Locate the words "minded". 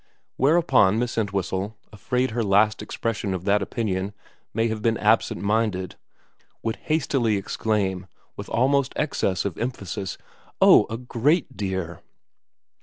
5.43-5.95